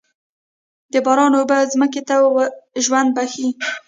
[0.93, 2.15] د باران اوبه ځمکې ته
[2.83, 3.47] ژوند بښي.